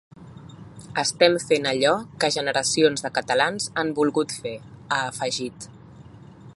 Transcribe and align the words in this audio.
Estem 1.01 1.35
fent 1.43 1.67
allò 1.71 1.91
que 2.23 2.31
generacions 2.37 3.05
de 3.07 3.13
catalans 3.19 3.69
han 3.83 3.93
volgut 4.01 4.35
fer, 4.41 4.57
ha 4.95 5.01
afegit. 5.13 5.71